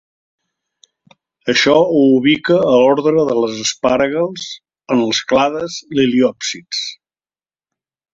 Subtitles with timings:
[1.51, 4.47] Això ho ubica a l'ordre de les asparagals,
[4.95, 6.81] en els clades liliòpsids.